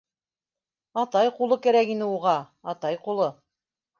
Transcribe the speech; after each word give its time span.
Атай 1.01 1.29
ҡулы 1.35 1.59
кәрәк 1.67 1.93
ине 1.95 2.09
уға, 2.15 2.35
атай 2.75 3.01
ҡулы. 3.07 3.31